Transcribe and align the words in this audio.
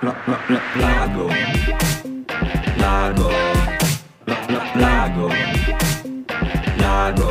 la, 0.00 0.14
la, 0.26 0.38
la, 0.46 0.60
lago, 0.74 1.28
lago, 2.76 3.30
la, 4.24 4.46
la, 4.46 4.74
lago, 4.74 5.28
lago. 6.76 7.28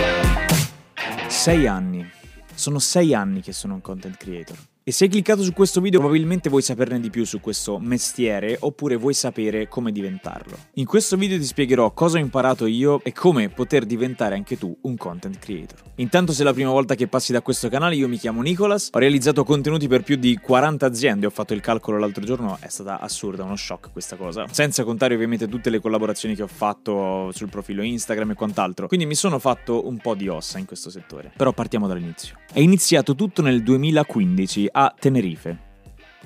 Sei 1.27 1.65
anni. 1.65 2.05
Sono 2.53 2.79
sei 2.79 3.13
anni 3.13 3.41
che 3.41 3.53
sono 3.53 3.75
un 3.75 3.81
content 3.81 4.17
creator. 4.17 4.57
E 4.87 4.93
se 4.93 5.03
hai 5.03 5.09
cliccato 5.09 5.43
su 5.43 5.51
questo 5.51 5.81
video 5.81 5.99
probabilmente 5.99 6.47
vuoi 6.47 6.61
saperne 6.61 7.01
di 7.01 7.09
più 7.09 7.25
su 7.25 7.41
questo 7.41 7.77
mestiere 7.77 8.55
oppure 8.57 8.95
vuoi 8.95 9.13
sapere 9.13 9.67
come 9.67 9.91
diventarlo. 9.91 10.57
In 10.75 10.85
questo 10.85 11.17
video 11.17 11.37
ti 11.37 11.43
spiegherò 11.43 11.91
cosa 11.91 12.19
ho 12.19 12.21
imparato 12.21 12.65
io 12.65 13.03
e 13.03 13.11
come 13.11 13.49
poter 13.49 13.85
diventare 13.85 14.35
anche 14.35 14.57
tu 14.57 14.73
un 14.83 14.95
content 14.95 15.39
creator. 15.39 15.83
Intanto 15.95 16.31
se 16.31 16.43
è 16.43 16.45
la 16.45 16.53
prima 16.53 16.69
volta 16.69 16.95
che 16.95 17.09
passi 17.09 17.33
da 17.33 17.41
questo 17.41 17.67
canale 17.67 17.95
io 17.95 18.07
mi 18.07 18.17
chiamo 18.17 18.41
Nicolas, 18.41 18.87
ho 18.93 18.97
realizzato 18.99 19.43
contenuti 19.43 19.89
per 19.89 20.03
più 20.03 20.15
di 20.15 20.37
40 20.37 20.85
aziende, 20.85 21.25
ho 21.25 21.31
fatto 21.31 21.53
il 21.53 21.59
calcolo 21.59 21.99
l'altro 21.99 22.23
giorno, 22.23 22.55
è 22.61 22.69
stata 22.69 23.01
assurda, 23.01 23.43
uno 23.43 23.57
shock 23.57 23.91
questa 23.91 24.15
cosa. 24.15 24.45
Senza 24.49 24.85
contare 24.85 25.15
ovviamente 25.15 25.49
tutte 25.49 25.69
le 25.69 25.81
collaborazioni 25.81 26.33
che 26.33 26.43
ho 26.43 26.47
fatto 26.47 27.29
sul 27.33 27.49
profilo 27.49 27.81
Instagram 27.81 28.31
e 28.31 28.35
quant'altro. 28.35 28.87
Quindi 28.87 29.05
mi 29.05 29.15
sono 29.15 29.37
fatto 29.37 29.85
un 29.85 29.97
po' 29.97 30.15
di 30.15 30.29
ossa 30.29 30.59
in 30.59 30.65
questo 30.65 30.89
settore. 30.89 31.33
Però 31.35 31.51
partiamo 31.51 31.87
dall'inizio. 31.87 32.37
È 32.53 32.61
iniziato 32.61 33.15
tutto 33.15 33.41
nel 33.41 33.61
2015 33.63 34.75
a 34.77 34.93
Tenerife. 35.01 35.66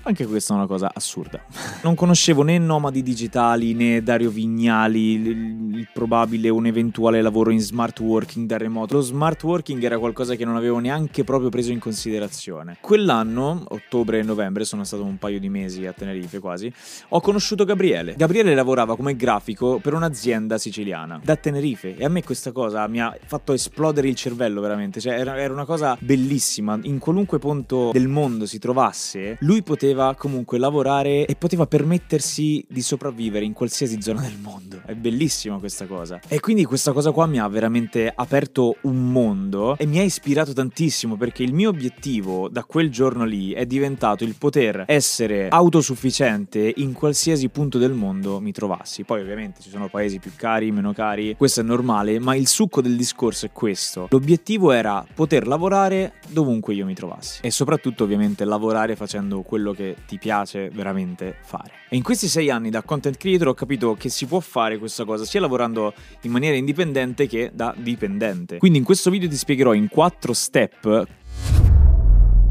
Anche 0.04 0.26
questa 0.26 0.54
è 0.54 0.58
una 0.58 0.66
cosa 0.66 0.90
assurda. 0.92 1.40
Non 1.84 1.94
conoscevo 1.94 2.42
né 2.42 2.58
nomadi 2.58 3.04
digitali 3.04 3.76
né 3.76 4.02
Dario 4.02 4.32
Vignali, 4.32 5.12
il, 5.12 5.28
il 5.76 5.88
probabile 5.94 6.50
un 6.50 6.66
eventuale 6.66 7.22
lavoro 7.22 7.52
in 7.52 7.60
smart 7.60 8.00
working 8.00 8.48
da 8.48 8.58
remoto. 8.58 8.96
Lo 8.96 9.02
smart 9.02 9.44
working 9.44 9.84
era 9.84 10.00
qualcosa 10.00 10.34
che 10.34 10.44
non 10.44 10.56
avevo 10.56 10.80
neanche 10.80 11.24
proprio 11.24 11.50
preso 11.50 11.72
in 11.72 11.78
considerazione. 11.78 12.78
Quell'anno, 12.82 13.64
ottobre 13.68 14.18
e 14.18 14.24
novembre, 14.24 14.66
sono 14.66 14.84
stato 14.86 15.04
un 15.04 15.20
paio 15.20 15.40
di 15.40 15.50
mesi 15.50 15.86
a 15.86 15.94
Tenerife 15.94 16.40
quasi, 16.40 16.74
ho 17.10 17.22
conosciuto 17.22 17.64
Gabriele. 17.64 18.16
Gabriele 18.18 18.56
lavorava 18.56 18.96
come 18.96 19.16
grafico 19.16 19.78
per 19.78 19.94
un'azienda 19.94 20.58
siciliana 20.58 21.20
da 21.24 21.36
Tenerife 21.36 21.96
e 21.96 22.04
a 22.04 22.10
me 22.10 22.24
questa 22.24 22.52
cosa 22.52 22.88
mi 22.88 23.00
ha 23.00 23.16
fatto 23.24 23.54
esplodere 23.54 24.08
il 24.08 24.16
cervello 24.16 24.62
veramente. 24.62 25.00
Cioè 25.00 25.14
era 25.20 25.54
una 25.54 25.66
cosa 25.66 25.96
bellissima. 26.00 26.80
In 26.84 26.98
qualunque 26.98 27.38
punto 27.38 27.92
del 27.92 28.08
mondo 28.08 28.48
si 28.48 28.58
trovasse, 28.58 29.38
lui 29.42 29.62
poteva 29.62 29.90
comunque 30.18 30.58
lavorare 30.58 31.26
e 31.26 31.36
poteva 31.36 31.66
permettersi 31.66 32.66
di 32.68 32.82
sopravvivere 32.82 33.46
in 33.46 33.54
qualsiasi 33.54 34.02
zona 34.02 34.22
del 34.22 34.38
mondo. 34.42 34.82
È 34.86 34.94
bellissima 34.94 35.58
questa 35.58 35.86
cosa. 35.86 36.20
E 36.28 36.40
quindi 36.40 36.66
questa 36.66 36.92
cosa 36.92 37.12
qua 37.12 37.26
mi 37.26 37.40
ha 37.40 37.48
veramente 37.48 38.12
aperto 38.14 38.78
un 38.82 39.12
mondo 39.12 39.78
e 39.78 39.86
mi 39.86 40.00
ha 40.00 40.04
ispirato 40.04 40.54
tantissimo 40.54 41.16
perché 41.16 41.44
il 41.44 41.54
mio 41.54 41.70
obiettivo 41.70 42.50
da 42.50 42.64
quel 42.64 42.90
giorno 42.90 43.26
lì 43.26 43.52
è 43.52 43.66
diventato 43.66 44.24
il 44.24 44.36
poter 44.38 44.86
essere 44.88 45.48
autosufficiente 45.50 46.74
in 46.78 46.94
qualsiasi 46.94 47.50
punto 47.50 47.78
del 47.78 47.94
mondo 47.94 48.40
mi 48.40 48.52
trovassi. 48.52 49.04
Poi 49.04 49.22
ovviamente 49.22 49.62
ci 49.62 49.70
sono 49.70 49.88
paesi 49.90 50.20
più 50.20 50.32
cari, 50.36 50.72
meno 50.72 50.94
cari, 50.94 51.36
questo 51.38 51.62
è 51.62 51.64
normale, 51.64 52.20
ma 52.20 52.36
il 52.36 52.48
succo 52.48 52.82
del 52.82 52.96
discorso 52.96 53.46
è 53.46 53.52
questo. 53.52 54.08
L'obiettivo 54.10 54.72
era 54.72 55.06
poter 55.14 55.48
lavorare 55.48 56.14
dovunque 56.30 56.74
io 56.74 56.86
mi 56.86 56.94
trovassi 56.94 57.40
e 57.42 57.52
soprattutto 57.52 58.04
ovviamente 58.04 58.46
lavorare 58.46 58.96
facendo 58.96 59.42
quello 59.42 59.74
che 59.74 59.81
ti 60.08 60.18
piace 60.18 60.70
veramente 60.70 61.36
fare. 61.42 61.72
E 61.90 61.96
in 61.96 62.04
questi 62.04 62.28
sei 62.28 62.50
anni 62.50 62.70
da 62.70 62.82
content 62.84 63.18
creator 63.18 63.50
ho 63.50 63.54
capito 63.54 63.96
che 63.96 64.10
si 64.10 64.26
può 64.26 64.40
fare 64.40 64.78
questa 64.78 65.04
cosa 65.06 65.26
sia 65.26 65.40
lavorando 65.40 65.94
in 66.22 66.32
maniera 66.32 66.56
indipendente 66.56 67.28
che 67.28 67.52
da 67.54 67.74
dipendente. 67.78 68.58
Quindi 68.58 68.78
in 68.78 68.84
questo 68.84 69.10
video 69.10 69.28
ti 69.28 69.36
spiegherò 69.36 69.74
in 69.74 69.90
quattro 69.90 70.34
step 70.34 71.08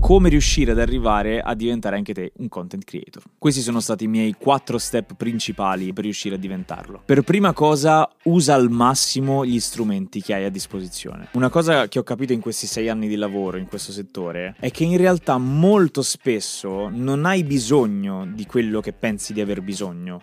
come 0.01 0.31
riuscire 0.31 0.73
ad 0.73 0.81
arrivare 0.81 1.41
a 1.41 1.55
diventare 1.55 1.97
anche 1.97 2.15
te 2.15 2.33
un 2.39 2.49
content 2.49 2.85
creator. 2.85 3.23
Questi 3.39 3.61
sono 3.61 3.81
stati 3.81 4.05
i 4.05 4.09
miei 4.09 4.35
quattro 4.37 4.79
step 4.79 5.15
principali 5.15 5.93
per 5.93 6.05
riuscire 6.05 6.35
a 6.35 6.39
diventarlo. 6.39 7.03
Per 7.05 7.23
prima 7.23 7.53
cosa, 7.53 8.11
usa 8.25 8.55
al 8.55 8.71
massimo 8.71 9.45
gli 9.45 9.61
strumenti 9.61 10.23
che 10.23 10.35
hai 10.35 10.45
a 10.45 10.51
disposizione. 10.51 11.29
Una 11.33 11.51
cosa 11.51 11.87
che 11.87 11.99
ho 11.99 12.03
capito 12.03 12.33
in 12.33 12.41
questi 12.41 12.67
sei 12.67 12.89
anni 12.89 13.07
di 13.07 13.17
lavoro 13.17 13.59
in 13.59 13.67
questo 13.67 13.93
settore 13.93 14.57
è 14.59 14.71
che 14.71 14.85
in 14.85 14.97
realtà 14.97 15.39
molto 15.39 16.03
spesso 16.03 16.89
non 16.89 17.27
hai 17.27 17.45
bisogno 17.45 18.27
di 18.27 18.47
quello 18.47 18.81
che 18.81 18.93
pensi 18.93 19.33
di 19.33 19.41
aver 19.41 19.61
bisogno. 19.61 20.23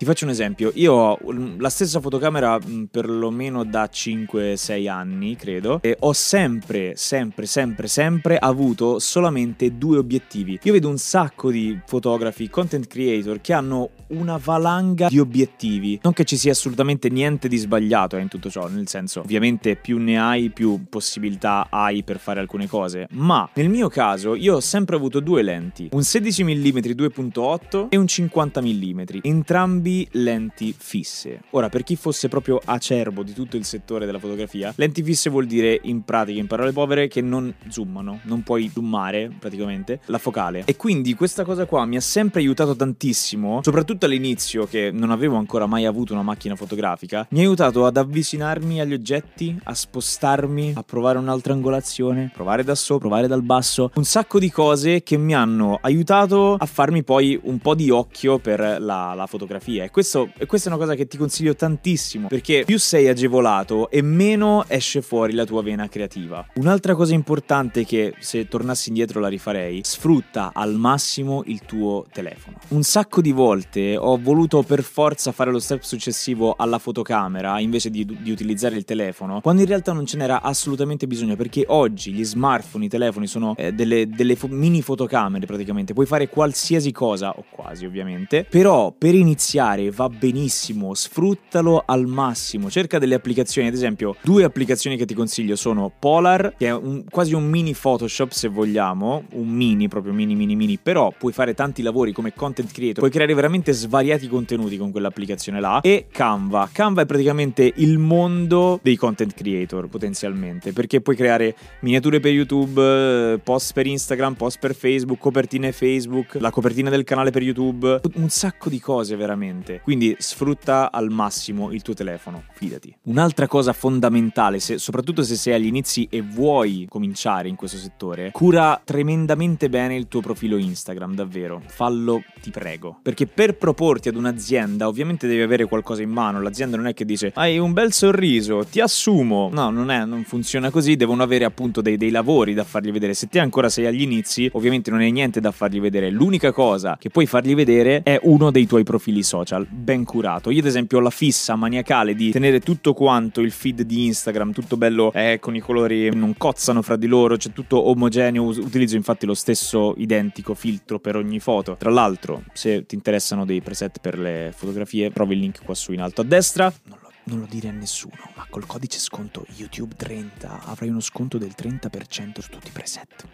Ti 0.00 0.06
faccio 0.06 0.24
un 0.24 0.30
esempio, 0.30 0.72
io 0.76 0.94
ho 0.94 1.18
la 1.58 1.68
stessa 1.68 2.00
fotocamera 2.00 2.58
perlomeno 2.90 3.64
da 3.64 3.84
5-6 3.84 4.88
anni, 4.88 5.36
credo, 5.36 5.78
e 5.82 5.94
ho 6.00 6.14
sempre, 6.14 6.94
sempre, 6.96 7.44
sempre, 7.44 7.86
sempre 7.86 8.38
avuto 8.38 8.98
solamente 8.98 9.76
due 9.76 9.98
obiettivi. 9.98 10.58
Io 10.62 10.72
vedo 10.72 10.88
un 10.88 10.96
sacco 10.96 11.50
di 11.50 11.78
fotografi, 11.84 12.48
content 12.48 12.86
creator 12.86 13.42
che 13.42 13.52
hanno 13.52 13.90
una 14.06 14.40
valanga 14.42 15.08
di 15.08 15.18
obiettivi. 15.18 16.00
Non 16.02 16.14
che 16.14 16.24
ci 16.24 16.38
sia 16.38 16.52
assolutamente 16.52 17.10
niente 17.10 17.46
di 17.46 17.58
sbagliato 17.58 18.16
eh, 18.16 18.22
in 18.22 18.28
tutto 18.28 18.48
ciò, 18.48 18.68
nel 18.68 18.88
senso, 18.88 19.20
ovviamente 19.20 19.76
più 19.76 19.98
ne 19.98 20.18
hai, 20.18 20.48
più 20.48 20.86
possibilità 20.88 21.66
hai 21.68 22.02
per 22.04 22.18
fare 22.18 22.40
alcune 22.40 22.66
cose, 22.66 23.06
ma 23.10 23.46
nel 23.52 23.68
mio 23.68 23.90
caso 23.90 24.34
io 24.34 24.56
ho 24.56 24.60
sempre 24.60 24.96
avuto 24.96 25.20
due 25.20 25.42
lenti, 25.42 25.90
un 25.92 26.02
16 26.02 26.42
mm 26.42 26.78
2.8 26.78 27.88
e 27.90 27.98
un 27.98 28.06
50 28.06 28.62
mm, 28.62 29.00
entrambi 29.20 29.88
lenti 30.12 30.74
fisse. 30.76 31.42
Ora, 31.50 31.68
per 31.68 31.82
chi 31.82 31.96
fosse 31.96 32.28
proprio 32.28 32.60
acerbo 32.64 33.22
di 33.22 33.32
tutto 33.32 33.56
il 33.56 33.64
settore 33.64 34.06
della 34.06 34.18
fotografia, 34.18 34.72
lenti 34.76 35.02
fisse 35.02 35.30
vuol 35.30 35.46
dire 35.46 35.78
in 35.82 36.02
pratica, 36.04 36.38
in 36.38 36.46
parole 36.46 36.72
povere, 36.72 37.08
che 37.08 37.20
non 37.20 37.52
zoomano, 37.68 38.20
non 38.22 38.42
puoi 38.42 38.70
zoomare 38.72 39.30
praticamente 39.38 40.00
la 40.06 40.18
focale. 40.18 40.62
E 40.64 40.76
quindi 40.76 41.14
questa 41.14 41.44
cosa 41.44 41.66
qua 41.66 41.84
mi 41.84 41.96
ha 41.96 42.00
sempre 42.00 42.40
aiutato 42.40 42.76
tantissimo, 42.76 43.60
soprattutto 43.62 44.06
all'inizio 44.06 44.66
che 44.66 44.90
non 44.92 45.10
avevo 45.10 45.36
ancora 45.36 45.66
mai 45.66 45.84
avuto 45.84 46.12
una 46.12 46.22
macchina 46.22 46.56
fotografica, 46.56 47.26
mi 47.30 47.40
ha 47.40 47.42
aiutato 47.42 47.86
ad 47.86 47.96
avvicinarmi 47.96 48.80
agli 48.80 48.92
oggetti, 48.92 49.58
a 49.64 49.74
spostarmi, 49.74 50.74
a 50.76 50.82
provare 50.82 51.18
un'altra 51.18 51.52
angolazione, 51.52 52.30
provare 52.32 52.64
da 52.64 52.74
sopra, 52.74 52.98
provare 53.00 53.26
dal 53.26 53.42
basso, 53.42 53.90
un 53.94 54.04
sacco 54.04 54.38
di 54.38 54.50
cose 54.50 55.02
che 55.02 55.16
mi 55.16 55.34
hanno 55.34 55.78
aiutato 55.80 56.54
a 56.54 56.66
farmi 56.66 57.02
poi 57.02 57.38
un 57.44 57.58
po' 57.58 57.74
di 57.74 57.90
occhio 57.90 58.38
per 58.38 58.60
la, 58.78 59.14
la 59.14 59.26
fotografia 59.26 59.79
e, 59.84 59.90
questo, 59.90 60.30
e 60.36 60.46
questa 60.46 60.68
è 60.68 60.72
una 60.72 60.82
cosa 60.82 60.94
che 60.94 61.06
ti 61.06 61.16
consiglio 61.16 61.54
tantissimo 61.54 62.28
perché 62.28 62.64
più 62.64 62.78
sei 62.78 63.08
agevolato 63.08 63.90
e 63.90 64.02
meno 64.02 64.64
esce 64.68 65.02
fuori 65.02 65.32
la 65.32 65.44
tua 65.44 65.62
vena 65.62 65.88
creativa. 65.88 66.46
Un'altra 66.54 66.94
cosa 66.94 67.14
importante 67.14 67.84
che 67.84 68.14
se 68.18 68.48
tornassi 68.48 68.88
indietro 68.88 69.20
la 69.20 69.28
rifarei, 69.28 69.80
sfrutta 69.84 70.52
al 70.54 70.74
massimo 70.74 71.42
il 71.46 71.60
tuo 71.66 72.06
telefono. 72.12 72.58
Un 72.68 72.82
sacco 72.82 73.20
di 73.20 73.32
volte 73.32 73.96
ho 73.96 74.18
voluto 74.18 74.62
per 74.62 74.82
forza 74.82 75.32
fare 75.32 75.50
lo 75.50 75.58
step 75.58 75.82
successivo 75.82 76.54
alla 76.56 76.78
fotocamera 76.78 77.58
invece 77.60 77.90
di, 77.90 78.04
di 78.04 78.30
utilizzare 78.30 78.76
il 78.76 78.84
telefono, 78.84 79.40
quando 79.40 79.62
in 79.62 79.68
realtà 79.68 79.92
non 79.92 80.06
ce 80.06 80.16
n'era 80.16 80.42
assolutamente 80.42 81.06
bisogno 81.06 81.36
perché 81.36 81.64
oggi 81.68 82.12
gli 82.12 82.24
smartphone, 82.24 82.86
i 82.86 82.88
telefoni 82.88 83.26
sono 83.26 83.54
eh, 83.56 83.72
delle, 83.72 84.08
delle 84.08 84.36
fo- 84.36 84.48
mini 84.48 84.82
fotocamere 84.82 85.46
praticamente, 85.46 85.92
puoi 85.92 86.06
fare 86.06 86.28
qualsiasi 86.28 86.92
cosa, 86.92 87.30
o 87.30 87.44
quasi 87.50 87.86
ovviamente, 87.86 88.44
però 88.48 88.92
per 88.96 89.14
iniziare 89.14 89.69
fare 89.70 89.90
va 89.90 90.08
benissimo, 90.08 90.94
sfruttalo 90.94 91.82
al 91.86 92.06
massimo. 92.06 92.70
Cerca 92.70 92.98
delle 92.98 93.14
applicazioni, 93.14 93.68
ad 93.68 93.74
esempio, 93.74 94.16
due 94.22 94.44
applicazioni 94.44 94.96
che 94.96 95.04
ti 95.04 95.14
consiglio 95.14 95.54
sono 95.56 95.92
Polar, 95.96 96.54
che 96.56 96.66
è 96.66 96.74
un, 96.74 97.04
quasi 97.08 97.34
un 97.34 97.48
mini 97.48 97.74
Photoshop 97.74 98.30
se 98.30 98.48
vogliamo, 98.48 99.24
un 99.34 99.48
mini, 99.48 99.88
proprio 99.88 100.12
mini 100.12 100.34
mini 100.34 100.56
mini, 100.56 100.78
però 100.82 101.12
puoi 101.16 101.32
fare 101.32 101.54
tanti 101.54 101.82
lavori 101.82 102.12
come 102.12 102.32
content 102.34 102.72
creator, 102.72 102.98
puoi 102.98 103.10
creare 103.10 103.34
veramente 103.34 103.72
svariati 103.72 104.28
contenuti 104.28 104.76
con 104.76 104.90
quell'applicazione 104.90 105.60
là 105.60 105.80
e 105.80 106.06
Canva. 106.10 106.68
Canva 106.72 107.02
è 107.02 107.06
praticamente 107.06 107.72
il 107.76 107.98
mondo 107.98 108.80
dei 108.82 108.96
content 108.96 109.34
creator 109.34 109.88
potenzialmente, 109.88 110.72
perché 110.72 111.00
puoi 111.00 111.16
creare 111.16 111.54
miniature 111.80 112.18
per 112.20 112.32
YouTube, 112.32 113.40
post 113.44 113.72
per 113.72 113.86
Instagram, 113.86 114.34
post 114.34 114.58
per 114.58 114.74
Facebook, 114.74 115.18
copertine 115.20 115.72
Facebook, 115.72 116.36
la 116.40 116.50
copertina 116.50 116.90
del 116.90 117.04
canale 117.04 117.30
per 117.30 117.42
YouTube, 117.42 118.00
un 118.14 118.28
sacco 118.28 118.68
di 118.68 118.80
cose 118.80 119.16
veramente 119.16 119.59
veramente. 119.60 119.80
Quindi 119.82 120.16
sfrutta 120.18 120.90
al 120.90 121.10
massimo 121.10 121.70
il 121.72 121.82
tuo 121.82 121.94
telefono, 121.94 122.44
fidati. 122.52 122.94
Un'altra 123.04 123.46
cosa 123.46 123.72
fondamentale, 123.72 124.58
se, 124.58 124.78
soprattutto 124.78 125.22
se 125.22 125.36
sei 125.36 125.54
agli 125.54 125.66
inizi 125.66 126.08
e 126.10 126.22
vuoi 126.22 126.86
cominciare 126.88 127.48
in 127.48 127.56
questo 127.56 127.76
settore, 127.76 128.30
cura 128.32 128.80
tremendamente 128.82 129.68
bene 129.68 129.96
il 129.96 130.08
tuo 130.08 130.20
profilo 130.20 130.56
Instagram, 130.56 131.14
davvero. 131.14 131.62
Fallo, 131.66 132.22
ti 132.40 132.50
prego. 132.50 132.98
Perché 133.02 133.26
per 133.26 133.56
proporti 133.56 134.08
ad 134.08 134.16
un'azienda, 134.16 134.88
ovviamente 134.88 135.26
devi 135.26 135.42
avere 135.42 135.66
qualcosa 135.66 136.02
in 136.02 136.10
mano. 136.10 136.40
L'azienda 136.40 136.76
non 136.76 136.86
è 136.86 136.94
che 136.94 137.04
dice 137.04 137.32
hai 137.34 137.58
un 137.58 137.72
bel 137.72 137.92
sorriso, 137.92 138.64
ti 138.64 138.80
assumo. 138.80 139.50
No, 139.52 139.70
non 139.70 139.90
è, 139.90 140.04
non 140.04 140.24
funziona 140.24 140.70
così. 140.70 140.96
Devono 140.96 141.22
avere 141.22 141.44
appunto 141.44 141.80
dei, 141.80 141.96
dei 141.96 142.10
lavori 142.10 142.54
da 142.54 142.64
fargli 142.64 142.90
vedere. 142.90 143.14
Se 143.14 143.28
te 143.28 143.38
ancora 143.38 143.68
sei 143.68 143.86
agli 143.86 144.02
inizi, 144.02 144.48
ovviamente 144.52 144.90
non 144.90 145.00
hai 145.00 145.12
niente 145.12 145.40
da 145.40 145.50
fargli 145.50 145.80
vedere. 145.80 146.10
L'unica 146.10 146.52
cosa 146.52 146.96
che 146.98 147.10
puoi 147.10 147.26
fargli 147.26 147.54
vedere 147.54 148.02
è 148.02 148.18
uno 148.22 148.50
dei 148.50 148.66
tuoi 148.66 148.84
profili 148.84 149.22
social 149.22 149.49
social 149.50 149.66
ben 149.68 150.04
curato. 150.04 150.50
Io 150.50 150.60
ad 150.60 150.66
esempio 150.66 150.98
ho 150.98 151.00
la 151.00 151.10
fissa 151.10 151.56
maniacale 151.56 152.14
di 152.14 152.30
tenere 152.30 152.60
tutto 152.60 152.94
quanto 152.94 153.40
il 153.40 153.50
feed 153.50 153.82
di 153.82 154.06
Instagram, 154.06 154.52
tutto 154.52 154.76
bello 154.76 155.12
eh, 155.12 155.38
con 155.40 155.56
i 155.56 155.60
colori 155.60 156.14
non 156.14 156.36
cozzano 156.36 156.82
fra 156.82 156.96
di 156.96 157.06
loro, 157.06 157.36
c'è 157.36 157.50
tutto 157.52 157.88
omogeneo, 157.88 158.44
utilizzo 158.44 158.96
infatti 158.96 159.26
lo 159.26 159.34
stesso 159.34 159.94
identico 159.96 160.54
filtro 160.54 161.00
per 161.00 161.16
ogni 161.16 161.40
foto. 161.40 161.76
Tra 161.76 161.90
l'altro, 161.90 162.44
se 162.52 162.86
ti 162.86 162.94
interessano 162.94 163.44
dei 163.44 163.60
preset 163.60 163.98
per 164.00 164.18
le 164.18 164.52
fotografie, 164.54 165.10
trovi 165.10 165.34
il 165.34 165.40
link 165.40 165.64
qua 165.64 165.74
su 165.74 165.92
in 165.92 166.00
alto 166.00 166.20
a 166.20 166.24
destra. 166.24 166.72
Non 166.84 166.98
lo, 167.02 167.10
non 167.24 167.40
lo 167.40 167.46
dire 167.48 167.68
a 167.68 167.72
nessuno, 167.72 168.30
ma 168.36 168.46
col 168.48 168.66
codice 168.66 168.98
sconto 168.98 169.44
YouTube 169.56 169.94
30 169.96 170.64
avrai 170.66 170.88
uno 170.88 171.00
sconto 171.00 171.38
del 171.38 171.54
30% 171.56 172.40
su 172.40 172.50
tutti 172.50 172.68
i 172.68 172.72
preset. 172.72 173.26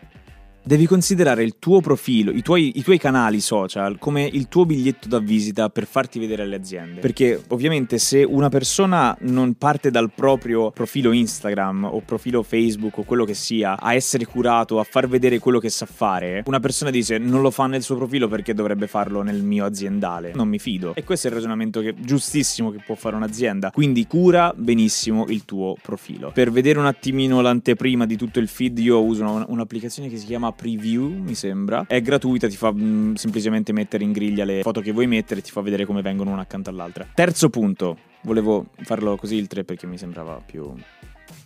Devi 0.66 0.86
considerare 0.86 1.44
il 1.44 1.60
tuo 1.60 1.80
profilo, 1.80 2.32
i 2.32 2.42
tuoi, 2.42 2.72
i 2.74 2.82
tuoi, 2.82 2.98
canali 2.98 3.38
social 3.38 3.98
come 4.00 4.24
il 4.24 4.48
tuo 4.48 4.66
biglietto 4.66 5.06
da 5.06 5.20
visita 5.20 5.68
per 5.68 5.86
farti 5.86 6.18
vedere 6.18 6.42
alle 6.42 6.56
aziende. 6.56 7.00
Perché 7.00 7.40
ovviamente 7.50 7.98
se 7.98 8.24
una 8.24 8.48
persona 8.48 9.16
non 9.20 9.54
parte 9.54 9.92
dal 9.92 10.10
proprio 10.12 10.72
profilo 10.72 11.12
Instagram 11.12 11.84
o 11.84 12.00
profilo 12.00 12.42
Facebook 12.42 12.98
o 12.98 13.04
quello 13.04 13.24
che 13.24 13.34
sia 13.34 13.78
a 13.78 13.94
essere 13.94 14.26
curato, 14.26 14.80
a 14.80 14.82
far 14.82 15.06
vedere 15.06 15.38
quello 15.38 15.60
che 15.60 15.68
sa 15.68 15.86
fare, 15.86 16.42
una 16.46 16.58
persona 16.58 16.90
dice 16.90 17.16
non 17.18 17.42
lo 17.42 17.52
fa 17.52 17.68
nel 17.68 17.84
suo 17.84 17.94
profilo 17.94 18.26
perché 18.26 18.52
dovrebbe 18.52 18.88
farlo 18.88 19.22
nel 19.22 19.44
mio 19.44 19.64
aziendale. 19.64 20.32
Non 20.34 20.48
mi 20.48 20.58
fido. 20.58 20.96
E 20.96 21.04
questo 21.04 21.28
è 21.28 21.30
il 21.30 21.36
ragionamento 21.36 21.80
che, 21.80 21.94
giustissimo 21.96 22.72
che 22.72 22.80
può 22.84 22.96
fare 22.96 23.14
un'azienda. 23.14 23.70
Quindi 23.70 24.04
cura 24.08 24.52
benissimo 24.56 25.26
il 25.28 25.44
tuo 25.44 25.76
profilo. 25.80 26.32
Per 26.34 26.50
vedere 26.50 26.80
un 26.80 26.86
attimino 26.86 27.40
l'anteprima 27.40 28.04
di 28.04 28.16
tutto 28.16 28.40
il 28.40 28.48
feed 28.48 28.80
io 28.80 29.00
uso 29.00 29.44
un'applicazione 29.46 30.08
che 30.08 30.16
si 30.16 30.26
chiama 30.26 30.54
preview, 30.56 31.08
mi 31.08 31.35
sembra. 31.35 31.85
È 31.87 32.00
gratuita, 32.00 32.49
ti 32.49 32.56
fa 32.56 32.73
mh, 32.73 32.82
mm, 32.82 33.14
semplicemente 33.14 33.73
mettere 33.73 34.05
in 34.05 34.12
griglia 34.12 34.44
le 34.44 34.62
foto 34.62 34.81
che 34.81 34.93
vuoi 34.93 35.06
mettere 35.06 35.41
e 35.41 35.43
ti 35.43 35.50
fa 35.50 35.61
vedere 35.61 35.85
come 35.85 36.03
vengono 36.03 36.32
una 36.32 36.43
accanto 36.43 36.70
all'altra. 36.70 37.06
Terzo 37.14 37.50
punto, 37.50 37.99
volevo 38.23 38.67
farlo 38.82 39.17
così 39.17 39.37
il 39.37 39.47
3 39.47 39.64
perché 39.64 39.87
mi 39.87 39.99
sembrava 39.99 40.41
più 40.44 40.73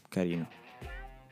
carino 0.09 0.59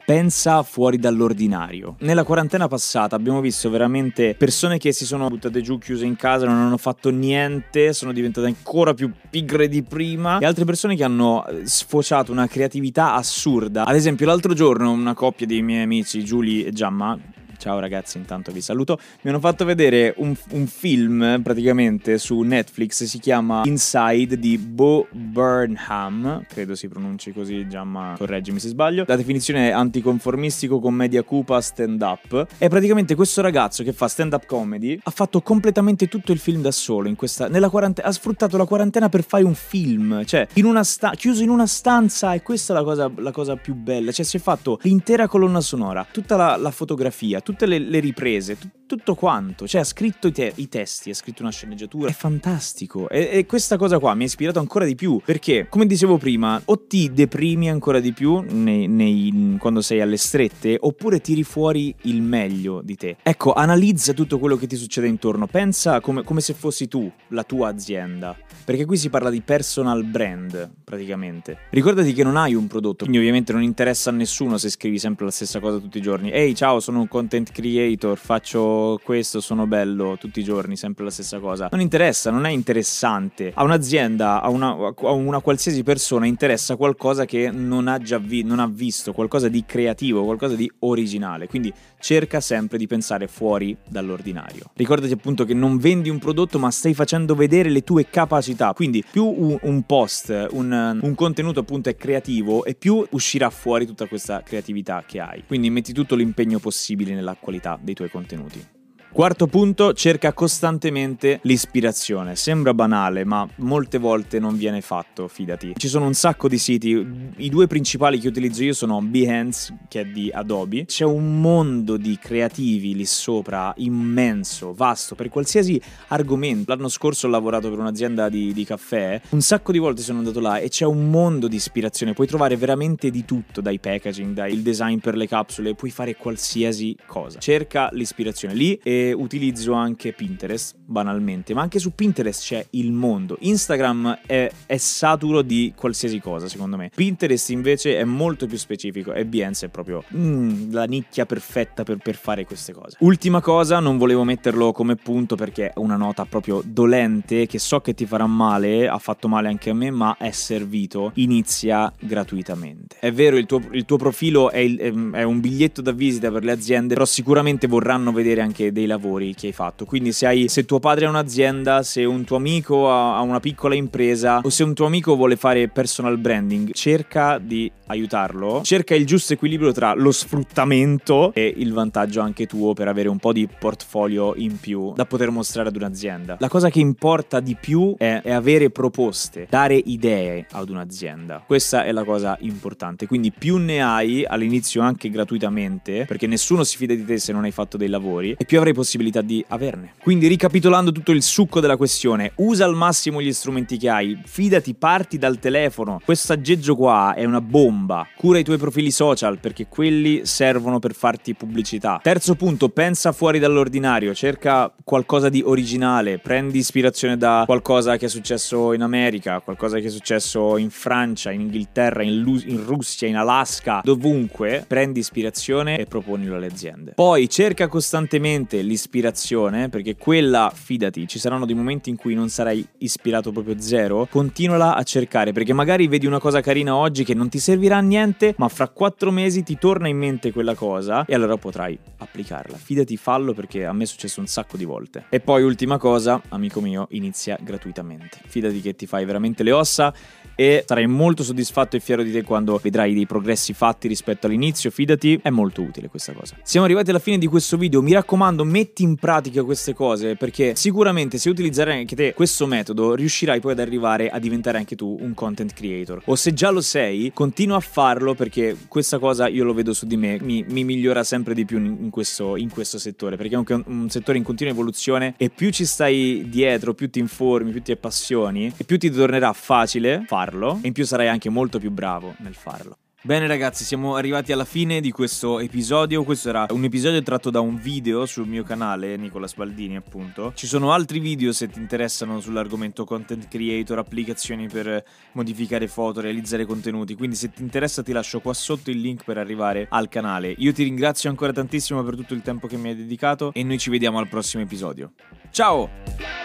pensa 0.09 0.63
fuori 0.63 0.97
dall'ordinario. 0.97 1.97
Nella 1.99 2.25
quarantena 2.25 2.67
passata 2.67 3.15
abbiamo 3.15 3.43
visto 3.43 3.69
veramente 3.69 4.35
persone 4.39 4.79
che 4.79 4.91
si 4.91 5.05
sono 5.05 5.29
buttate 5.29 5.61
giù 5.61 5.77
chiuse 5.77 6.07
in 6.07 6.17
casa, 6.17 6.47
non 6.47 6.55
hanno 6.55 6.79
fatto 6.79 7.11
niente, 7.11 7.93
sono 7.93 8.15
diventate 8.15 8.47
ancora 8.47 8.95
più 8.95 9.13
pigre 9.29 9.69
di 9.69 9.83
prima 9.83 10.39
e 10.39 10.47
altre 10.47 10.65
persone 10.65 10.97
che 10.97 11.05
hanno 11.05 11.47
eh, 11.47 11.67
sfociato 11.67 12.33
una 12.33 12.47
creatività 12.47 13.13
assurda. 13.13 13.85
Ad 13.85 13.97
esempio 13.97 14.25
l'altro 14.25 14.55
giorno 14.55 14.91
una 14.93 15.13
coppia 15.13 15.45
di 15.45 15.61
miei 15.61 15.83
amici, 15.83 16.25
Giulia 16.25 16.69
e 16.69 16.73
Giamma, 16.73 17.19
Ciao 17.59 17.81
ragazzi, 17.81 18.19
intanto 18.19 18.53
vi 18.53 18.61
saluto. 18.61 19.01
Mi 19.23 19.31
hanno 19.31 19.41
fatto 19.41 19.65
vedere 19.65 20.15
un, 20.19 20.33
un, 20.53 20.67
film 20.69 21.41
praticamente 21.43 22.17
su 22.19 22.41
Netflix, 22.43 23.03
si 23.03 23.19
chiama 23.19 23.63
Inside 23.65 24.39
di 24.39 24.57
Bo 24.59 25.09
Burnham, 25.11 26.45
credo 26.49 26.77
si 26.77 26.87
pronunci 26.87 27.33
così, 27.33 27.67
Giamma, 27.67 28.15
correggimi 28.17 28.61
se 28.61 28.69
sbaglio. 28.69 29.03
La 29.09 29.17
definizione 29.17 29.71
è 29.71 29.73
anticonformistico 29.73 30.79
commedia 30.79 31.25
cupa 31.25 31.61
stand 31.61 32.01
up. 32.01 32.47
È 32.57 32.69
praticamente 32.69 33.17
questo 33.17 33.43
ragazzo 33.43 33.83
che 33.83 33.93
fa 33.93 34.07
stand 34.07 34.35
up 34.35 34.47
comedy, 34.47 34.97
ha 35.03 35.11
fatto 35.11 35.41
completamente 35.41 36.07
tutto 36.07 36.31
il 36.31 36.39
film 36.39 36.63
da 36.63 36.71
solo 36.71 37.09
in 37.09 37.17
questa 37.17 37.49
nella 37.49 37.71
quarantena, 37.71 38.07
ha 38.07 38.13
sfruttato 38.13 38.57
la 38.57 38.67
quarantena 38.67 39.09
per 39.09 39.25
fare 39.25 39.43
un 39.43 39.55
film, 39.55 40.25
cioè 40.25 40.47
in 40.55 40.65
una 40.65 40.85
sta- 40.85 41.11
chiuso 41.11 41.43
in 41.43 41.51
una 41.51 41.67
stanza 41.67 42.35
e 42.35 42.43
questa 42.43 42.73
è 42.73 42.77
la 42.77 42.85
cosa, 42.85 43.11
la 43.17 43.33
cosa 43.33 43.57
più 43.57 43.75
bella, 43.75 44.13
cioè 44.13 44.25
si 44.25 44.37
è 44.37 44.41
fatto 44.41 44.79
l'intera 44.83 45.27
colonna 45.27 45.61
sonora, 45.61 46.07
tutta 46.09 46.37
la, 46.37 46.57
la 46.57 46.71
fotografia, 46.71 47.41
tutte 47.49 47.65
le, 47.65 47.79
le 47.79 47.99
riprese, 48.01 48.59
t- 48.59 48.69
tutto 48.85 49.15
quanto. 49.15 49.67
Cioè, 49.67 49.81
ha 49.81 49.85
scritto 49.85 50.27
i, 50.27 50.33
te- 50.33 50.53
i, 50.57 50.69
testi, 50.69 51.09
ha 51.09 51.15
scritto 51.15 51.41
una 51.41 51.51
sceneggiatura. 51.51 52.11
È 52.11 52.13
fantastico. 52.13 53.09
E-, 53.09 53.31
e, 53.33 53.47
questa 53.47 53.79
cosa 53.79 53.99
qua 53.99 54.13
mi 54.13 54.25
ha 54.25 54.27
ispirato 54.27 54.59
ancora 54.59 54.85
di 54.85 54.95
più. 54.95 55.19
Perché, 55.25 55.67
come 55.71 55.87
dicevo 55.87 56.19
prima, 56.19 56.61
o 56.67 56.87
ti 56.87 57.11
deprimi 57.11 57.71
ancora 57.71 58.01
di 58.01 58.13
più 58.13 58.45
nei, 58.47 58.87
nei, 58.87 59.57
quando 59.59 59.81
sei 59.81 60.03
alle 60.03 60.19
strette, 60.19 60.77
oppure 60.79 61.23
tiri 61.23 61.43
fuori 61.43 61.95
il 62.03 62.21
meglio 62.21 62.83
di 62.83 62.97
te. 62.97 63.17
Ecco, 63.23 63.55
analizza 63.55 64.13
tutto 64.13 64.39
quello 64.39 64.57
che 64.57 64.67
ti 64.67 64.77
succede 64.77 65.07
intorno. 65.07 65.47
Pensa 65.47 66.01
come, 66.01 66.23
come 66.25 66.43
se 66.43 66.53
fossi 66.53 66.87
tu, 66.87 67.11
la 67.29 67.45
tua 67.45 67.69
azienda. 67.69 68.37
Perché 68.63 68.85
qui 68.85 68.99
si 68.99 69.09
parla 69.09 69.31
di 69.31 69.41
personal 69.41 70.05
brand, 70.05 70.71
praticamente. 70.85 71.57
Ricordati 71.71 72.13
che 72.13 72.23
non 72.23 72.37
hai 72.37 72.55
un 72.55 72.67
prodotto, 72.67 73.05
quindi 73.05 73.17
ovviamente 73.17 73.53
non 73.55 73.63
interessa 73.63 74.11
a 74.11 74.13
nessuno 74.13 74.59
se 74.59 74.69
scrivi 74.69 74.99
sempre 74.99 75.25
la 75.25 75.31
stessa 75.31 75.61
cosa 75.61 75.79
tutti 75.79 75.97
i 75.97 76.03
giorni. 76.03 76.31
Ehi, 76.31 76.55
ciao, 76.55 76.79
sono 76.81 77.01
un 77.01 77.09
content 77.09 77.38
content 77.39 77.53
creator, 77.53 78.19
faccio 78.19 79.01
questo, 79.03 79.41
sono 79.41 79.67
bello 79.67 80.17
tutti 80.19 80.41
i 80.41 80.45
giorni, 80.45 80.77
sempre 80.77 81.05
la 81.05 81.11
stessa 81.11 81.39
cosa. 81.39 81.69
Non 81.71 81.81
interessa, 81.81 82.31
non 82.31 82.47
è 82.47 82.51
interessante. 82.51 83.53
A 83.55 83.63
un'azienda, 83.63 84.43
a 84.43 84.49
una, 84.49 84.71
a 84.71 85.11
una 85.11 85.41
qualsiasi 85.41 85.83
persona 85.83 86.27
interessa 86.27 86.77
qualcosa 86.77 87.25
che 87.25 87.51
non 87.51 87.89
ha 87.89 87.99
già 87.99 88.19
vi- 88.19 88.43
non 88.43 88.59
ha 88.59 88.67
visto, 88.67 89.13
qualcosa 89.13 89.49
di 89.49 89.65
creativo, 89.65 90.25
qualcosa 90.25 90.55
di 90.55 90.71
originale. 90.81 91.47
Quindi 91.47 91.73
cerca 92.01 92.41
sempre 92.41 92.79
di 92.79 92.87
pensare 92.87 93.29
fuori 93.29 93.77
dall'ordinario. 93.89 94.71
Ricordati 94.75 95.13
appunto 95.13 95.45
che 95.45 95.55
non 95.55 95.79
vendi 95.79 96.09
un 96.09 96.19
prodotto, 96.19 96.59
ma 96.59 96.71
stai 96.71 96.95
facendo 96.95 97.35
vedere 97.35 97.71
le 97.71 97.85
tue 97.85 98.09
capacità. 98.09 98.73
Quindi 98.73 99.05
più 99.09 99.25
un, 99.25 99.59
un 99.63 99.83
post, 99.83 100.49
un, 100.53 100.99
un 101.01 101.15
contenuto 101.15 101.61
appunto 101.61 101.89
è 101.89 101.97
creativo 101.97 102.65
e 102.65 102.75
più 102.75 103.05
uscirà 103.11 103.51
fuori 103.51 103.87
tutta 103.87 104.07
questa 104.07 104.43
creatività 104.43 105.05
che 105.07 105.21
hai. 105.21 105.45
Quindi 105.47 105.71
metti 105.71 105.93
tutto 105.93 106.15
l'impegno 106.15 106.59
possibile 106.59 107.15
nella 107.15 107.28
qualità 107.35 107.79
dei 107.81 107.95
tuoi 107.95 108.11
contenuti. 108.11 108.78
Quarto 109.11 109.47
punto, 109.47 109.95
cerca 109.95 110.33
costantemente 110.33 111.41
l'ispirazione. 111.43 112.37
Sembra 112.37 112.75
banale, 112.75 113.25
ma 113.25 113.49
molte 113.57 113.99
volte 113.99 114.39
non 114.39 114.57
viene 114.57 114.81
fatto, 114.81 115.27
fidati. 115.27 115.73
Ci 115.77 115.89
sono 115.89 116.07
un 116.07 116.15
sacco 116.15 116.47
di 116.47 116.59
siti, 116.59 117.07
i 117.39 117.49
due 117.49 117.67
principali 117.67 118.21
che 118.21 118.29
utilizzo 118.29 118.63
io 118.63 118.75
sono 118.75 119.01
Behance, 119.01 119.77
che 119.89 120.03
è 120.03 120.05
di 120.05 120.31
Adobe. 120.33 120.85
C'è 120.85 121.05
un 121.05 121.41
mondo 121.41 121.97
di 121.97 122.17
creativi 122.21 122.95
lì 122.95 123.07
sopra, 123.07 123.73
immenso, 123.79 124.73
vasto, 124.73 125.15
per 125.15 125.31
qualsiasi 125.31 125.81
argomento. 126.09 126.73
L'anno 126.73 126.89
scorso 126.89 127.27
ho 127.27 127.31
lavorato 127.31 127.71
per 127.71 127.79
un'azienda 127.79 128.29
di, 128.29 128.53
di 128.53 128.65
caffè, 128.65 129.21
un 129.31 129.41
sacco 129.41 129.73
di 129.73 129.79
volte 129.79 130.03
sono 130.03 130.19
andato 130.19 130.39
là 130.39 130.59
e 130.59 130.69
c'è 130.69 130.85
un 130.85 131.11
mondo 131.11 131.49
di 131.49 131.57
ispirazione. 131.57 132.13
Puoi 132.13 132.29
trovare 132.29 132.57
veramente 132.57 133.11
di 133.11 133.25
tutto, 133.25 133.61
dai 133.61 133.81
packaging, 133.81 134.35
dal 134.35 134.59
design 134.59 134.99
per 134.99 135.17
le 135.17 135.27
capsule, 135.27 135.75
puoi 135.75 135.91
fare 135.91 136.15
qualsiasi 136.15 136.95
cosa. 137.07 137.39
Cerca 137.41 137.89
l'ispirazione 137.93 138.55
lì 138.55 138.79
e 138.81 139.08
utilizzo 139.13 139.73
anche 139.73 140.13
Pinterest, 140.13 140.77
banalmente, 140.85 141.55
ma 141.55 141.63
anche 141.63 141.79
su 141.79 141.95
Pinterest 141.95 142.43
c'è 142.43 142.67
il 142.71 142.93
mondo. 142.93 143.37
Instagram 143.41 144.21
è, 144.27 144.51
è 144.67 144.77
saturo 144.77 145.43
di 145.43 145.73
qualsiasi 145.77 146.21
cosa, 146.21 146.49
secondo 146.49 146.77
me. 146.77 146.91
Pinterest 146.95 147.51
invece 147.51 147.99
è 147.99 148.05
molto 148.05 148.47
più 148.47 148.57
specifico 148.57 149.13
e 149.13 149.25
Behance 149.25 149.67
è 149.67 149.69
proprio 149.69 150.05
mm, 150.15 150.73
la 150.73 150.85
nicchia 150.85 151.27
perfetta 151.27 151.83
per, 151.83 151.99
per 151.99 152.17
fare 152.17 152.45
queste 152.45 152.73
cose. 152.73 152.97
Ultima 153.01 153.41
cosa, 153.41 153.81
non 153.81 153.99
volevo 153.99 154.25
metterlo 154.25 154.73
come 154.73 154.97
punto 154.97 155.37
perché 155.37 155.69
è 155.69 155.79
una 155.79 155.97
nota 155.97 156.25
proprio 156.25 156.63
dolente 156.65 157.47
che 157.47 157.59
so 157.59 157.81
che 157.81 157.95
ti 157.95 158.07
farà 158.07 158.27
male, 158.27 158.89
ha 158.89 158.99
fatto 158.99 159.29
male 159.29 159.49
anche 159.49 159.71
a 159.71 159.75
me, 159.75 159.91
ma 159.91 160.17
è 160.19 160.31
servito. 160.31 161.13
Inizia 161.15 161.93
gratuitamente. 161.99 162.97
È 162.99 163.13
vero, 163.13 163.37
il 163.37 163.47
tuo, 163.47 163.61
il 163.73 163.85
tuo 163.85 163.97
profilo 163.97 164.51
è, 164.51 164.59
il, 164.59 164.79
è 165.13 165.23
un 165.23 165.41
biglietto 165.41 165.83
da 165.83 165.93
visita 165.93 166.31
per 166.31 166.45
le 166.45 166.53
aziende, 166.53 166.95
però 166.95 167.05
sicuramente 167.05 167.67
vorranno 167.67 168.13
vedere 168.13 168.41
anche 168.41 168.73
dei 168.73 168.87
lavori 168.89 169.35
che 169.35 169.47
hai 169.47 169.53
fatto. 169.53 169.85
Quindi 169.85 170.11
se, 170.11 170.27
hai, 170.27 170.49
se 170.49 170.65
tuo 170.65 170.81
padre 170.81 171.07
ha 171.07 171.09
un'azienda, 171.09 171.85
se 171.85 172.05
un 172.05 172.25
tuo 172.25 172.37
amico 172.37 172.91
ha 172.91 173.21
una 173.21 173.39
piccola 173.39 173.77
impresa 173.77 174.41
o 174.43 174.51
se 174.51 174.65
un 174.65 174.75
tuo 174.75 174.87
amico 174.87 175.15
vuole 175.15 175.37
fare 175.37 175.69
personal 175.69 176.19
branding, 176.19 176.73
cerca 176.73 177.39
di 177.39 177.71
aiutarlo. 177.87 178.63
Cerca 178.65 178.95
il 178.95 179.07
giusto 179.07 179.33
equilibrio 179.35 179.73
tra 179.73 179.95
lo 179.95 180.11
sfruttamento 180.11 181.33
e 181.33 181.53
il 181.57 181.73
vantaggio 181.73 182.21
anche 182.21 182.47
tuo 182.47 182.75
per 182.75 182.89
avere 182.89 183.09
un 183.09 183.19
po' 183.19 183.33
di 183.33 183.47
portfolio 183.47 184.35
in 184.35 184.59
più 184.59 184.93
da 184.95 185.07
poter 185.07 185.31
mostrare 185.31 185.69
ad 185.69 185.77
un'azienda. 185.77 186.37
La 186.41 186.49
cosa 186.49 186.71
che 186.71 186.81
importa 186.81 187.41
di 187.41 187.57
più 187.59 187.95
è, 187.97 188.21
è 188.23 188.33
avere 188.33 188.71
proposte, 188.71 189.47
dare 189.49 189.77
idee 189.77 190.47
ad 190.51 190.69
un'azienda. 190.69 191.43
Questa 191.47 191.85
è 191.85 191.93
la 191.93 192.05
cosa 192.05 192.37
importante. 192.41 193.07
Quindi 193.07 193.31
più 193.31 193.57
ne 193.57 193.83
hai 193.83 194.25
all'inizio 194.25 194.83
anche 194.83 195.11
gratuitamente, 195.11 196.05
perché 196.07 196.27
nessuno 196.27 196.65
si 196.65 196.77
fida 196.77 196.95
di 196.95 197.05
te 197.05 197.19
se 197.19 197.33
non 197.33 197.45
hai 197.45 197.51
fatto 197.51 197.77
dei 197.77 197.89
lavori, 197.89 198.35
e 198.39 198.45
più 198.45 198.59
avrai 198.59 198.73
possibilità 198.79 199.23
di 199.23 199.45
averne. 199.49 199.95
Quindi 200.01 200.29
ricapitolando 200.29 200.93
tutto 200.93 201.11
il 201.11 201.23
succo 201.23 201.59
della 201.59 201.77
questione, 201.77 202.31
usa 202.37 202.65
al 202.65 202.77
massimo 202.77 203.21
gli 203.21 203.33
strumenti 203.33 203.77
che 203.77 203.89
hai, 203.89 204.17
fidati, 204.25 204.75
parti 204.75 205.19
dal 205.19 205.41
telefono. 205.41 206.01
Questo 206.05 206.33
aggeggio 206.33 206.77
qua 206.77 207.15
è 207.15 207.25
una 207.25 207.41
bomba. 207.41 208.07
Cura 208.17 208.39
i 208.39 208.45
tuoi 208.45 208.57
profili 208.57 208.93
social 208.93 209.39
perché 209.39 209.67
quelli 209.67 210.25
servono 210.25 210.79
per 210.79 210.95
farti 210.95 211.35
pubblicità. 211.35 211.99
Terzo 212.01 212.37
punto, 212.37 212.69
pensa 212.69 213.11
fuori 213.11 213.41
dall'ordinario, 213.41 214.15
cerca 214.15 214.73
qualcosa 214.85 215.29
di 215.29 215.43
originale, 215.45 216.19
prendi 216.19 216.59
ispirazione 216.59 217.17
da 217.17 217.43
qualcosa 217.45 217.97
che 217.97 218.07
è 218.07 218.09
successo 218.09 218.73
in 218.73 218.83
America, 218.83 219.41
qualcosa 219.41 219.79
che 219.81 219.87
è 219.87 219.91
successo 219.91 220.57
in 220.57 220.71
Francia, 220.71 221.33
in 221.33 221.41
Inghilterra, 221.41 222.05
in, 222.05 222.21
Lu- 222.21 222.43
in 222.47 222.65
Russia, 222.65 223.09
in 223.09 223.17
Alaska, 223.17 223.81
dovunque, 223.83 224.65
prendi 224.67 225.01
ispirazione 225.01 225.79
e 225.79 225.87
proponilo 225.87 226.37
alle 226.37 226.47
aziende. 226.47 226.93
Poi 226.95 227.29
cerca 227.29 227.67
costantemente 227.67 228.63
l'ispirazione, 228.69 229.69
perché 229.69 229.97
quella, 229.97 230.53
fidati, 230.55 231.09
ci 231.09 231.19
saranno 231.19 231.47
dei 231.47 231.57
momenti 231.57 231.91
in 231.91 231.97
cui 231.97 232.15
non 232.15 232.29
sarai 232.29 232.65
ispirato 232.79 233.33
proprio 233.33 233.59
zero, 233.59 234.07
continuala 234.09 234.77
a 234.77 234.83
cercare, 234.85 235.33
perché 235.33 235.53
magari 235.53 235.89
vedi 235.89 236.07
una 236.07 236.21
cosa 236.21 236.41
carina 236.41 236.77
oggi 236.77 237.03
che 237.03 237.15
non 237.15 237.29
ti 237.29 237.41
servirà 237.41 237.79
a 237.79 237.81
niente, 237.81 238.35
ma 238.37 238.49
fra 238.49 238.69
quattro 238.69 239.11
mesi 239.11 239.43
ti 239.43 239.59
torna 239.59 239.89
in 239.89 239.97
mente 239.97 240.31
quella 240.31 240.55
cosa 240.55 241.05
e 241.05 241.15
allora 241.15 241.37
potrai 241.37 241.77
applicarla. 241.97 242.57
Fidati, 242.57 242.97
fallo 242.97 243.33
perché 243.33 243.65
a 243.65 243.73
me 243.73 243.83
è 243.83 243.87
successo 243.87 244.21
un 244.21 244.27
sacco 244.27 244.57
di 244.57 244.65
volte. 244.65 245.07
E 245.09 245.19
poi 245.19 245.43
ultima 245.43 245.79
cosa, 245.79 246.21
amico 246.29 246.61
mio, 246.61 246.87
inizia 246.91 247.39
gratuitamente. 247.41 248.19
Fidati 248.27 248.61
che 248.61 248.77
ti 248.77 248.87
fai 248.87 249.05
veramente 249.05 249.43
le 249.43 249.53
ossa 249.53 249.93
e 250.41 250.63
sarai 250.65 250.87
molto 250.87 251.25
soddisfatto 251.25 251.75
e 251.75 251.81
fiero 251.81 252.05
di 252.05 252.13
te 252.13 252.23
quando 252.23 252.61
vedrai 252.63 252.95
dei 252.95 253.07
progressi 253.07 253.53
fatti 253.55 253.89
rispetto 253.89 254.29
all'inizio, 254.29 254.71
fidati, 254.71 255.19
è 255.21 255.31
molto 255.31 255.63
utile 255.63 255.89
questa 255.89 256.13
cosa. 256.13 256.37
Siamo 256.45 256.65
arrivati 256.65 256.91
alla 256.91 257.01
fine 257.01 257.19
di 257.19 257.27
questo 257.27 257.57
video, 257.57 257.83
mi 257.83 257.93
raccomando 257.93 258.45
metti 258.45 258.85
in 258.85 258.95
pratica 258.95 259.43
queste 259.43 259.75
cose 259.75 260.15
perché 260.15 260.55
sicuramente 260.55 261.19
se 261.19 261.29
utilizzerai 261.29 261.81
anche 261.81 261.97
te 261.97 262.15
questo 262.15 262.47
metodo 262.47 262.95
riuscirai 262.95 263.41
poi 263.41 263.51
ad 263.51 263.59
arrivare 263.59 264.11
a 264.11 264.21
diventare 264.21 264.59
anche 264.59 264.77
tu 264.77 264.97
un 265.01 265.13
content 265.13 265.53
creator. 265.53 266.03
O 266.05 266.15
se 266.15 266.33
già 266.33 266.51
lo 266.51 266.61
sei 266.61 267.11
continua 267.13 267.57
a 267.57 267.61
farlo 267.61 268.15
perché 268.15 268.57
questa 268.69 269.01
cosa 269.01 269.27
io 269.27 269.43
lo 269.43 269.53
vedo 269.53 269.73
su 269.73 269.87
di 269.87 269.97
me, 269.97 270.19
mi, 270.21 270.45
mi 270.49 270.63
migliora 270.63 271.03
sempre 271.03 271.35
di 271.35 271.45
più 271.45 271.59
in 271.59 271.91
questo, 271.91 272.37
in 272.37 272.49
questo 272.49 272.79
settore 272.79 273.17
perché 273.17 273.35
è 273.35 273.39
un, 273.39 273.65
un 273.67 273.91
settore 273.91 274.19
in 274.19 274.23
continua 274.23 274.53
evoluzione 274.53 275.15
e 275.17 275.31
più 275.31 275.51
ci 275.51 275.65
stai 275.65 276.27
dietro, 276.29 276.75
più 276.75 276.89
ti 276.89 277.01
informi, 277.01 277.51
più 277.51 277.61
ti 277.63 277.73
appassioni 277.73 278.53
e 278.57 278.63
più 278.63 278.79
ti 278.79 278.89
tornerà 278.89 279.33
facile 279.33 280.05
farlo 280.07 280.27
farlo 280.29 280.59
e 280.63 280.69
in 280.69 280.73
più 280.73 280.85
sarai 280.85 281.09
anche 281.09 281.31
molto 281.31 281.59
più 281.59 281.71
bravo 281.71 282.15
nel 282.19 282.35
farlo. 282.35 282.77
Bene 283.01 283.29
ragazzi, 283.29 283.63
siamo 283.63 283.95
arrivati 283.95 284.33
alla 284.33 284.45
fine 284.45 284.81
di 284.81 284.91
questo 284.91 285.39
episodio. 285.39 286.03
Questo 286.03 286.31
era 286.31 286.47
un 286.51 286.65
episodio 286.65 287.01
tratto 287.01 287.31
da 287.31 287.39
un 287.39 287.57
video 287.57 288.07
sul 288.07 288.27
mio 288.27 288.43
canale, 288.43 288.97
Nicola 288.97 289.29
Spaldini 289.29 289.77
appunto. 289.77 290.33
Ci 290.35 290.49
sono 290.49 290.73
altri 290.73 290.99
video 290.99 291.31
se 291.31 291.49
ti 291.49 291.61
interessano 291.61 292.21
sull'argomento 292.21 292.85
content 292.85 293.29
creator, 293.29 293.79
applicazioni 293.79 294.49
per 294.49 294.85
modificare 295.13 295.69
foto, 295.69 296.01
realizzare 296.01 296.45
contenuti. 296.45 296.97
Quindi 296.97 297.15
se 297.15 297.31
ti 297.31 297.41
interessa 297.41 297.85
ti 297.85 297.93
lascio 297.93 298.19
qua 298.19 298.35
sotto 298.35 298.71
il 298.71 298.81
link 298.81 299.05
per 299.05 299.17
arrivare 299.17 299.69
al 299.71 299.89
canale. 299.89 300.35
Io 300.39 300.53
ti 300.53 300.65
ringrazio 300.65 301.09
ancora 301.09 301.33
tantissimo 301.33 301.85
per 301.85 301.95
tutto 301.95 302.15
il 302.15 302.23
tempo 302.23 302.49
che 302.49 302.57
mi 302.57 302.71
hai 302.71 302.77
dedicato 302.77 303.31
e 303.33 303.45
noi 303.45 303.59
ci 303.59 303.71
vediamo 303.71 304.01
al 304.01 304.09
prossimo 304.09 304.43
episodio. 304.43 304.93
Ciao! 305.31 306.18